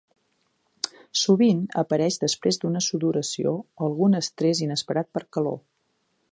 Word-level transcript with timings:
Sovint, 1.23 1.59
apareix 1.81 2.17
després 2.23 2.59
d'una 2.63 2.83
sudoració 2.87 3.55
o 3.61 3.87
algun 3.91 4.21
estrès 4.23 4.63
inesperat 4.69 5.15
per 5.19 5.27
calor. 5.39 5.59